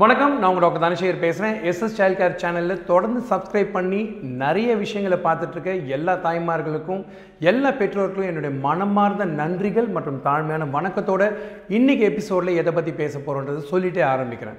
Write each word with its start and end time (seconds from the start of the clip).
வணக்கம் 0.00 0.34
நான் 0.38 0.48
உங்கள் 0.48 0.64
டாக்டர் 0.64 0.82
தனசேகர் 0.84 1.20
பேசுகிறேன் 1.24 1.54
எஸ்எஸ் 1.70 1.94
சைல்ட் 1.98 2.18
கேர் 2.20 2.34
சேனலில் 2.40 2.82
தொடர்ந்து 2.84 3.20
சப்ஸ்கிரைப் 3.30 3.70
பண்ணி 3.72 4.00
நிறைய 4.42 4.70
விஷயங்களை 4.76 5.18
பார்த்துட்ருக்க 5.26 5.70
எல்லா 5.86 6.14
தாய்மார்களுக்கும் 6.24 7.02
எல்லா 7.50 7.70
பெற்றோர்களுக்கும் 7.70 8.28
என்னுடைய 8.30 8.54
மனமார்ந்த 8.66 9.26
நன்றிகள் 9.40 9.88
மற்றும் 9.88 10.18
தாழ்மையான 10.24 10.66
வணக்கத்தோட 10.70 11.22
இன்னைக்கு 11.68 12.04
எபிசோடில் 12.04 12.58
எதை 12.62 12.72
பற்றி 12.72 12.92
பேச 12.92 13.14
போகிறோன்றது 13.18 13.62
சொல்லிகிட்டே 13.70 14.02
ஆரம்பிக்கிறேன். 14.10 14.58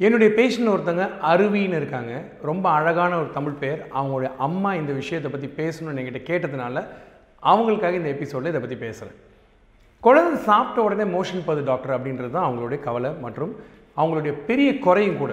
என்னுடைய 0.00 0.30
பேஷண்ட் 0.40 0.72
ஒருத்தங்க 0.74 1.06
அருவின்னு 1.30 1.80
இருக்காங்க. 1.80 2.12
ரொம்ப 2.42 2.68
அழகான 2.70 3.16
ஒரு 3.16 3.30
தமிழ் 3.38 3.58
பெயர் 3.62 3.80
அவங்களுடைய 3.94 4.32
அம்மா 4.48 4.74
இந்த 4.74 4.92
விஷயத்தை 4.92 5.30
பற்றி 5.30 5.50
பேசணும்னு 5.62 6.02
என்கிட்ட 6.02 6.22
கேட்டதுனால 6.30 6.84
அவங்களுக்காக 7.42 8.00
இந்த 8.02 8.12
எபிசோடில் 8.16 8.52
இதை 8.54 8.62
பற்றி 8.66 8.80
பேசுகிறேன் 8.84 9.16
குழந்தை 10.02 10.36
சாப்பிட்ட 10.42 10.88
உடனே 10.88 11.04
மோஷன் 11.16 11.46
போகுது 11.46 11.64
டாக்டர் 11.64 11.96
அப்படின்றது 11.96 12.30
தான் 12.30 12.46
அவங்களுடைய 12.48 12.80
கவலை 12.80 13.10
மற்றும் 13.20 13.52
அவங்களுடைய 14.00 14.32
பெரிய 14.48 14.70
குறையும் 14.86 15.20
கூட. 15.22 15.32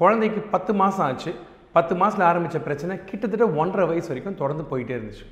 குழந்தைக்கு 0.00 0.40
பத்து 0.54 0.72
மாதம் 0.80 1.06
ஆச்சு. 1.08 1.32
பத்து 1.76 1.94
மாதத்தில் 2.00 2.28
ஆரம்பித்த 2.30 2.58
பிரச்சனை 2.66 2.94
கிட்டத்தட்ட 3.08 3.46
ஒன்றரை 3.62 3.84
வயசு 3.90 4.10
வரைக்கும் 4.10 4.40
தொடர்ந்து 4.42 4.64
போயிட்டே 4.70 4.94
இருந்துச்சு. 4.98 5.26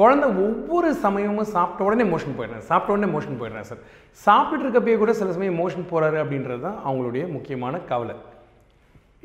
குழந்தை 0.00 0.28
ஒவ்வொரு 0.44 0.90
சமயமும் 1.04 1.48
சாப்பிட்ட 1.54 1.86
உடனே 1.86 2.04
மோஷன் 2.12 2.36
போயிடுறேன் 2.36 2.66
சாப்பிட்ட 2.68 2.94
உடனே 2.94 3.08
மோஷன் 3.14 3.38
போயிடுறேன் 3.40 3.66
சார். 3.70 3.80
சாப்பிட்டுட்டு 4.26 4.66
இருக்கப்பயே 4.66 4.96
கூட 5.00 5.12
சில 5.18 5.32
சமயம் 5.36 5.58
மோஷன் 5.62 5.88
போகிறாரு 5.90 6.18
அப்படின்றது 6.22 6.62
தான் 6.66 6.78
அவங்களுடைய 6.86 7.24
முக்கியமான 7.36 7.80
கவலை. 7.90 8.16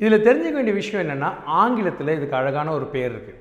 இதில் 0.00 0.24
தெரிஞ்சுக்க 0.26 0.56
வேண்டிய 0.58 0.76
விஷயம் 0.80 1.02
என்னென்னா 1.04 1.30
ஆங்கிலத்தில் 1.62 2.16
இதுக்கு 2.16 2.38
அழகான 2.40 2.72
ஒரு 2.78 2.88
பேர் 2.94 3.10
இருக்குது 3.14 3.40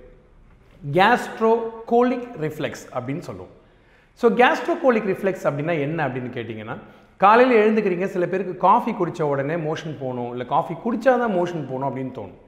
கேஸ்ட்ரோகோலிக் 0.97 2.29
ரிஃப்ளெக்ஸ் 2.45 2.85
அப்படின்னு 2.95 3.23
சொல்லுவோம். 3.29 3.53
ஸோ 4.21 4.25
கேஸ்ட்ரோகோலிக் 4.41 5.09
ரிஃப்ளெக்ஸ் 5.13 5.45
அப்படின்னா 5.49 5.75
என்ன 5.87 5.99
அப்படின்னு 6.07 6.31
கேட்டிங்கன்னா 6.37 6.77
காலையில் 7.21 7.59
எழுந்துக்கிறீங்க 7.61 8.07
சில 8.15 8.25
பேருக்கு 8.31 8.55
காஃபி 8.67 8.91
குடித்த 8.97 9.27
உடனே 9.33 9.55
மோஷன் 9.67 9.95
போகணும் 10.01 10.31
இல்லை 10.33 10.45
காஃபி 10.51 10.73
குடித்தா 10.83 11.13
தான் 11.21 11.33
மோஷன் 11.37 11.63
போகணும் 11.69 11.87
அப்படின்னு 11.89 12.13
தோணும். 12.17 12.41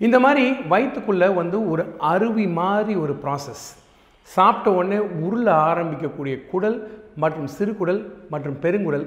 இந்த 0.00 0.16
மாதிரி 0.24 0.44
வயிற்றுக்குள்ளே 0.72 1.28
வந்து 1.40 1.56
ஒரு 1.72 1.82
அருவி 2.12 2.46
மாதிரி 2.60 2.94
ஒரு 3.04 3.14
ப்ராசஸ் 3.24 3.64
சாப்பிட்ட 4.30 4.68
உடனே 4.78 4.98
உருள 5.26 5.46
ஆரம்பிக்கக்கூடிய 5.70 6.34
குடல் 6.52 6.78
மற்றும் 7.24 7.48
சிறுகுடல் 7.56 8.00
மற்றும் 8.32 8.56
பெருங்குடல் 8.64 9.06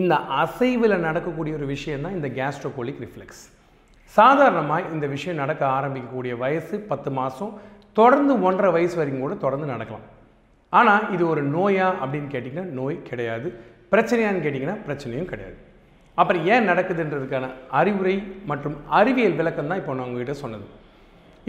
இந்த 0.00 0.14
அசைவில் 0.42 1.02
நடக்கக்கூடிய 1.06 1.54
ஒரு 1.58 1.66
விஷயம் 1.74 2.04
தான் 2.06 2.16
இந்த 2.18 2.28
கேஸ்ட்ரோகோலிக் 2.38 3.02
ரிஃப்ளெக்ஸ் 3.04 3.42
சாதாரணமாக 4.16 4.90
இந்த 4.94 5.06
விஷயம் 5.14 5.40
நடக்க 5.42 5.62
ஆரம்பிக்கக்கூடிய 5.78 6.32
வயசு 6.44 6.76
பத்து 6.90 7.10
மாதம் 7.20 7.54
தொடர்ந்து 7.98 8.34
ஒன்றரை 8.48 8.70
வயசு 8.76 8.96
வரைக்கும் 9.00 9.24
கூட 9.26 9.34
தொடர்ந்து 9.44 9.66
நடக்கலாம். 9.72 10.06
ஆனால் 10.78 11.04
இது 11.14 11.22
ஒரு 11.32 11.42
நோயா 11.56 11.88
அப்படின்னு 12.02 12.28
கேட்டிங்கன்னா 12.34 12.66
நோய் 12.78 12.96
கிடையாது. 13.08 13.48
பிரச்சனையான்னு 13.92 14.44
கேட்டிங்கன்னா 14.44 14.76
பிரச்சனையும் 14.86 15.30
கிடையாது. 15.32 15.56
அப்புறம் 16.20 16.42
ஏன் 16.54 16.68
நடக்குதுன்றதுக்கான 16.70 17.46
அறிவுரை 17.80 18.16
மற்றும் 18.50 18.76
அறிவியல் 18.98 19.38
விளக்கம் 19.40 19.70
தான் 19.70 19.80
இப்போ 19.80 19.94
நான் 19.98 20.08
உங்ககிட்ட 20.08 20.34
சொன்னது. 20.42 20.66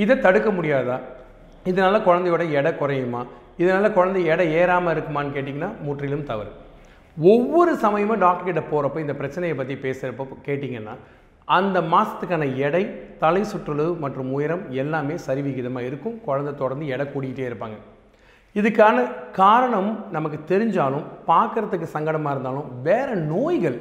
இதை 0.04 0.16
தடுக்க 0.26 0.50
முடியாதா? 0.58 0.98
இதனால் 1.72 2.06
குழந்தையோட 2.08 2.44
எடை 2.60 2.72
குறையுமா? 2.82 3.22
இதனால் 3.62 3.96
குழந்தை 3.98 4.22
எடை 4.34 4.46
ஏறாமல் 4.62 4.94
இருக்குமான்னு 4.96 5.36
கேட்டிங்கன்னா 5.36 5.70
முற்றிலும் 5.88 6.26
தவறு. 6.32 6.52
ஒவ்வொரு 7.18 7.74
சமயமும் 7.84 8.24
டாக்டர்கிட்ட 8.26 8.64
போகிறப்போ 8.72 9.00
இந்த 9.04 9.14
பிரச்சனையை 9.20 9.56
பற்றி 9.60 9.76
பேசுகிறப்போ 9.86 10.26
கேட்டிங்கன்னா 10.48 10.96
அந்த 11.58 11.78
மாதத்துக்கான 11.94 12.44
எடை 12.68 12.84
தலை 13.24 13.44
சுற்றுலு 13.52 13.86
மற்றும் 14.04 14.32
உயரம் 14.38 14.64
எல்லாமே 14.84 15.16
சரிவிகிதமாக 15.28 15.88
இருக்கும். 15.90 16.16
குழந்தை 16.28 16.54
தொடர்ந்து 16.62 16.88
எடை 16.96 17.06
கூடிக்கிட்டே 17.14 17.46
இருப்பாங்க. 17.52 17.78
இதுக்கான 18.60 18.98
காரணம் 19.40 19.90
நமக்கு 20.16 20.38
தெரிஞ்சாலும் 20.52 21.08
பார்க்குறதுக்கு 21.30 21.88
சங்கடமாக 21.96 22.34
இருந்தாலும் 22.36 22.70
வேறு 22.88 23.16
நோய்கள் 23.32 23.78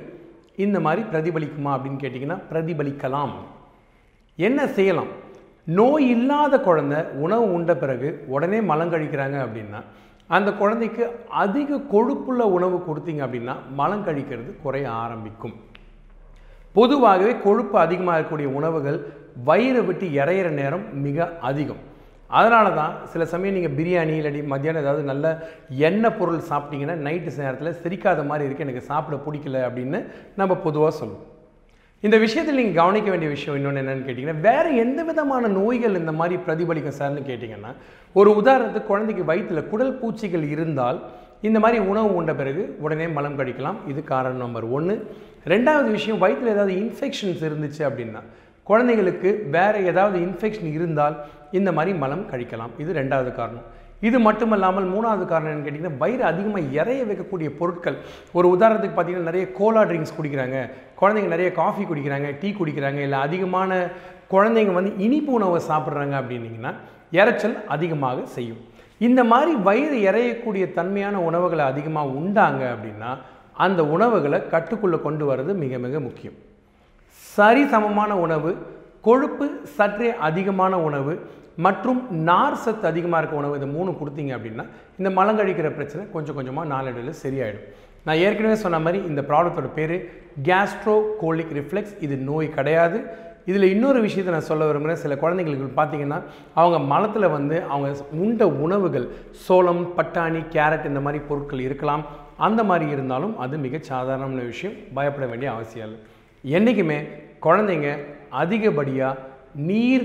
இந்த 0.65 0.79
மாதிரி 0.87 1.03
பிரதிபலிக்குமா 1.13 1.71
அப்படின்னு 1.75 2.03
கேட்டிங்கன்னா 2.05 2.39
பிரதிபலிக்கலாம். 2.51 3.35
என்ன 4.39 4.61
செய்யலாம்? 4.79 5.13
நோய் 5.79 6.07
இல்லாத 6.15 6.55
குழந்தை 6.61 6.99
உணவு 7.25 7.47
உண்ட 7.57 7.73
பிறகு 7.83 8.09
உடனே 8.35 8.59
மலம் 8.71 8.93
கழிக்கிறாங்க 8.95 9.37
அப்படின்னா 9.45 9.81
அந்த 10.37 10.51
குழந்தைக்கு 10.61 11.05
அதிக 11.45 11.81
கொழுப்புள்ள 11.95 12.43
உணவு 12.57 12.77
கொடுத்தீங்க 12.89 13.23
அப்படின்னா 13.27 13.55
மலம் 13.81 14.05
கழிக்கிறது 14.07 14.51
குறைய 14.63 14.87
ஆரம்பிக்கும். 15.05 15.57
பொதுவாகவே 16.73 17.33
கொழுப்பு 17.47 17.77
அதிகமாக 17.87 18.17
இருக்கக்கூடிய 18.17 18.51
உணவுகள் 18.59 18.99
வயிறை 19.47 19.83
விட்டு 19.89 20.07
இறையிற 20.21 20.49
நேரம் 20.61 20.87
மிக 21.07 21.27
அதிகம். 21.49 21.83
அதனால 22.31 22.71
தான் 22.71 22.95
சில 23.13 23.25
சமயம் 23.25 23.55
நீங்கள் 23.55 23.77
பிரியாணி 23.79 24.15
இல்லாட்டி 24.21 24.43
மத்தியானம் 24.47 24.83
ஏதாவது 24.83 25.03
நல்ல 25.03 25.49
எண்ணெய் 25.69 26.17
பொருள் 26.19 26.41
சாப்பிட்டீங்கன்னா 26.51 26.97
நைட்டு 27.07 27.39
நேரத்தில் 27.39 27.79
சிரிக்காத 27.83 28.25
மாதிரி 28.25 28.49
இருக்குது 28.49 28.67
எனக்கு 28.69 28.89
சாப்பிட 28.89 29.17
பிடிக்கல 29.17 29.61
அப்படின்னு 29.69 30.07
நம்ம 30.37 30.57
பொதுவாக 30.57 30.91
சொல்லுவோம். 30.91 31.25
இந்த 32.03 32.17
விஷயத்தில் 32.19 32.55
நீங்கள் 32.55 32.75
கவனிக்க 32.75 33.11
வேண்டிய 33.11 33.31
விஷயம் 33.31 33.57
இன்னொன்று 33.57 33.83
என்னென்னு 33.83 34.07
கேட்டிங்கன்னா 34.07 34.41
வேறு 34.41 34.77
எந்த 34.77 35.05
விதமான 35.05 35.49
நோய்கள் 35.49 35.95
இந்த 35.95 36.13
மாதிரி 36.13 36.41
பிரதிபலிக்கும் 36.47 36.99
சார்னு 36.99 37.23
கேட்டிங்கன்னா 37.29 37.71
ஒரு 38.13 38.43
உதாரணத்துக்கு 38.43 38.87
குழந்தைக்கு 38.87 39.25
வயிற்றில் 39.25 39.69
குடல் 39.69 39.99
பூச்சிகள் 39.99 40.43
இருந்தால் 40.43 40.99
இந்த 41.41 41.61
மாதிரி 41.61 41.79
உணவு 41.85 42.15
உண்ட 42.15 42.35
பிறகு 42.35 42.77
உடனே 42.81 43.09
மலம் 43.09 43.39
கழிக்கலாம் 43.39 43.77
இது 43.87 44.05
காரணம் 44.05 44.39
நம்பர் 44.39 44.65
ஒன்று 44.65 44.95
ரெண்டாவது 45.47 45.91
விஷயம் 45.91 46.19
வயிற்றில் 46.19 46.49
ஏதாவது 46.49 46.75
இன்ஃபெக்ஷன்ஸ் 46.75 47.43
இருந்துச்சு 47.49 47.83
அப்படின்னா 47.89 48.23
குழந்தைங்களுக்கு 48.67 49.49
வேறு 49.51 49.85
ஏதாவது 49.85 50.19
இன்ஃபெக்ஷன் 50.19 50.71
இருந்தால் 50.73 51.17
இந்த 51.59 51.71
மாதிரி 51.77 51.93
மலம் 52.03 52.29
கழிக்கலாம். 52.33 52.73
இது 52.83 52.91
ரெண்டாவது 53.01 53.31
காரணம். 53.41 53.67
இது 54.09 54.19
மட்டுமல்லாமல் 54.27 54.87
மூணாவது 54.95 55.25
காரணம் 55.31 55.51
என்னன்னு 55.51 55.67
கேட்டிங்கன்னா 55.67 56.01
வயிறு 56.03 56.25
அதிகமாக 56.31 56.71
இறைய 56.79 57.03
வைக்கக்கூடிய 57.11 57.49
பொருட்கள். 57.61 57.97
ஒரு 58.37 58.47
உதாரணத்துக்கு 58.55 58.97
பார்த்தீங்கன்னா 58.97 59.31
நிறைய 59.31 59.45
கோலா 59.59 59.83
ட்ரிங்க்ஸ் 59.91 60.17
குடிக்கிறாங்க. 60.17 60.59
குழந்தைங்க 61.01 61.31
நிறைய 61.35 61.51
காஃபி 61.61 61.85
குடிக்கிறாங்க 61.91 62.29
டீ 62.41 62.49
குடிக்கிறாங்க. 62.61 63.01
இல்லை 63.07 63.21
அதிகமான 63.27 63.71
குழந்தைங்க 64.35 64.75
வந்து 64.79 64.93
இனிப்பு 65.07 65.33
உணவை 65.39 65.61
சாப்பிட்றாங்க 65.71 66.15
அப்படின்னிங்கன்னா 66.21 66.73
இறைச்சல் 67.19 67.57
அதிகமாக 67.75 68.27
செய்யும். 68.37 68.63
இந்த 69.07 69.21
மாதிரி 69.33 69.53
வயிறு 69.69 69.97
இறையக்கூடிய 70.09 70.65
தன்மையான 70.79 71.17
உணவுகளை 71.29 71.65
அதிகமாக 71.73 72.15
உண்டாங்க 72.21 72.63
அப்படின்னா 72.75 73.11
அந்த 73.65 73.81
உணவுகளை 73.95 74.39
கட்டுக்குள்ளே 74.53 74.99
கொண்டு 75.07 75.25
வர்றது 75.31 75.53
மிக 75.65 75.79
மிக 75.87 76.01
முக்கியம். 76.07 76.37
சரி 77.35 77.63
சமமான 77.73 78.13
உணவு 78.25 78.51
கொழுப்பு 79.07 79.47
சற்றே 79.77 80.11
அதிகமான 80.29 80.75
உணவு 80.89 81.15
மற்றும் 81.65 82.01
நார் 82.29 82.61
சத்து 82.65 82.87
அதிகமாக 82.91 83.19
இருக்க 83.21 83.41
உணவு 83.41 83.59
இந்த 83.59 83.69
மூணு 83.75 83.91
கொடுத்தீங்க 83.99 84.33
அப்படின்னா 84.37 84.65
இந்த 84.99 85.11
மலங்கழிக்கிற 85.19 85.69
பிரச்சனை 85.79 86.05
கொஞ்சம் 86.15 86.37
கொஞ்சமாக 86.39 86.71
நாளடைவில் 86.73 87.21
சரியாயிடும். 87.25 87.67
நான் 88.07 88.21
ஏற்கனவே 88.25 88.57
சொன்ன 88.63 88.81
மாதிரி 88.87 88.99
இந்த 89.11 89.21
ப்ராப்ளத்தோட 89.29 89.69
பேர் 89.77 89.95
கேஸ்ட்ரோ 90.49 90.95
கோலிக் 91.21 91.55
ரிஃப்ளெக்ஸ் 91.59 91.95
இது 92.07 92.17
நோய் 92.31 92.49
கிடையாது. 92.57 92.99
இதில் 93.51 93.71
இன்னொரு 93.75 93.99
விஷயத்தை 94.07 94.33
நான் 94.35 94.49
சொல்ல 94.51 94.67
விரும்புகிறேன் 94.69 95.03
சில 95.05 95.15
குழந்தைங்களுக்கு 95.23 95.69
பார்த்தீங்கன்னா 95.79 96.19
அவங்க 96.61 96.79
மலத்தில் 96.93 97.29
வந்து 97.37 97.57
அவங்க 97.73 97.89
உண்ட 98.25 98.49
உணவுகள் 98.67 99.07
சோளம் 99.47 99.85
பட்டாணி 99.99 100.41
கேரட் 100.57 100.89
இந்த 100.91 101.01
மாதிரி 101.07 101.21
பொருட்கள் 101.29 101.67
இருக்கலாம். 101.69 102.05
அந்த 102.47 102.61
மாதிரி 102.71 102.87
இருந்தாலும் 102.95 103.35
அது 103.45 103.57
மிக 103.67 103.81
சாதாரணமான 103.93 104.47
விஷயம். 104.53 104.77
பயப்பட 104.99 105.27
வேண்டிய 105.33 105.51
அவசியம் 105.57 105.87
இல்லை. 105.89 106.01
என்றைக்குமே 106.57 106.99
குழந்தைங்க 107.47 107.89
அதிகப்படியாக 108.43 109.21
நீர் 109.69 110.05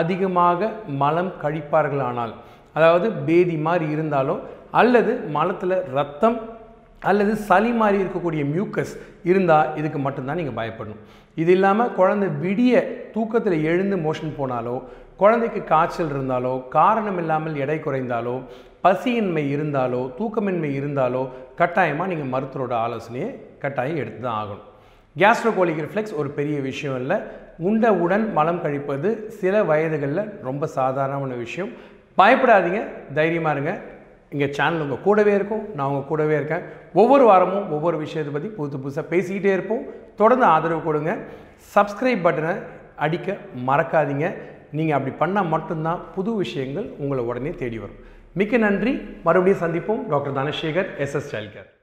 அதிகமாக 0.00 0.70
மலம் 1.02 1.32
கழிப்பார்களானால் 1.42 2.34
அதாவது 2.76 3.06
பேதி 3.26 3.56
மாதிரி 3.66 3.86
இருந்தாலோ 3.94 4.36
அல்லது 4.80 5.12
மலத்தில் 5.36 5.76
ரத்தம் 5.98 6.38
அல்லது 7.10 7.32
சளி 7.48 7.70
மாதிரி 7.80 7.96
இருக்கக்கூடிய 8.02 8.42
மியூக்கஸ் 8.52 8.92
இருந்தால் 9.30 9.70
இதுக்கு 9.80 9.98
மட்டும்தான் 10.04 10.38
நீங்கள் 10.40 10.58
பயப்படணும். 10.60 11.00
இது 11.42 11.50
இல்லாமல் 11.56 11.94
குழந்தை 11.98 12.28
விடிய 12.44 12.82
தூக்கத்தில் 13.14 13.64
எழுந்து 13.70 13.96
மோஷன் 14.04 14.36
போனாலோ 14.38 14.76
குழந்தைக்கு 15.22 15.60
காய்ச்சல் 15.72 16.12
இருந்தாலோ 16.14 16.54
காரணம் 16.76 17.18
இல்லாமல் 17.22 17.60
எடை 17.64 17.78
குறைந்தாலோ 17.86 18.36
பசியின்மை 18.84 19.44
இருந்தாலோ 19.54 20.02
தூக்கமின்மை 20.18 20.70
இருந்தாலோ 20.78 21.22
கட்டாயமாக 21.60 22.10
நீங்கள் 22.12 22.32
மருத்துவரோட 22.34 22.74
ஆலோசனையை 22.84 23.28
கட்டாயம் 23.64 24.00
எடுத்து 24.02 24.22
தான் 24.26 24.38
ஆகணும். 24.40 24.68
கேஸ்ட்ரோகோலிக் 25.18 25.82
ரிஃப்ளெக்ஸ் 25.84 26.14
ஒரு 26.14 26.30
பெரிய 26.30 26.60
விஷயம் 26.60 26.96
இல்லை. 26.96 27.16
உண்டவுடன் 27.58 28.32
மலம் 28.32 28.62
கழிப்பது 28.62 29.30
சில 29.30 29.62
வயதுகளில் 29.62 30.30
ரொம்ப 30.42 30.66
சாதாரணமான 30.66 31.34
விஷயம். 31.34 31.68
பயப்படாதீங்க 32.18 33.12
தைரியமாக 33.12 33.60
இருங்க. 33.60 33.80
இங்கே 34.30 34.52
சேனல் 34.52 34.80
உங்கள் 34.80 35.00
கூடவே 35.00 35.34
இருக்கும் 35.34 35.74
நான் 35.74 35.88
உங்கள் 35.88 36.08
கூடவே 36.08 36.34
இருக்கேன். 36.34 36.62
ஒவ்வொரு 36.94 37.24
வாரமும் 37.24 37.72
ஒவ்வொரு 37.72 37.96
விஷயத்தை 37.96 38.32
பற்றி 38.34 38.50
புதுசு 38.58 38.80
புதுசாக 38.80 39.12
பேசிக்கிட்டே 39.14 39.52
இருப்போம். 39.52 39.84
தொடர்ந்து 40.16 40.46
ஆதரவு 40.46 40.82
கொடுங்க. 40.82 41.16
சப்ஸ்கிரைப் 41.74 42.24
பட்டனை 42.26 42.62
அடிக்க 42.96 43.36
மறக்காதீங்க. 43.66 44.34
நீங்கள் 44.72 44.96
அப்படி 44.98 45.32
பண்ணால் 45.32 45.48
மட்டும்தான் 45.48 46.00
புது 46.14 46.34
விஷயங்கள் 46.34 46.90
உங்களை 46.98 47.24
உடனே 47.24 47.50
தேடி 47.50 47.78
வரும். 47.78 47.96
மிக்க 48.34 48.56
நன்றி. 48.56 49.00
மறுபடியும் 49.24 49.62
சந்திப்போம். 49.64 50.08
Doctor 50.08 50.34
Dhanasekar 50.34 50.90
SS 50.98 51.30
child 51.32 51.73